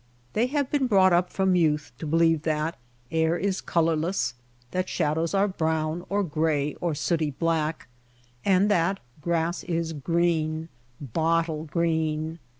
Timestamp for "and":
8.43-8.67